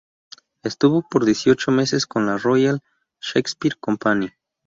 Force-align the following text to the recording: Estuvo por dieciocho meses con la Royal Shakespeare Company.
Estuvo 0.63 1.03
por 1.07 1.25
dieciocho 1.25 1.69
meses 1.69 2.07
con 2.07 2.25
la 2.25 2.39
Royal 2.39 2.81
Shakespeare 3.19 3.75
Company. 3.79 4.31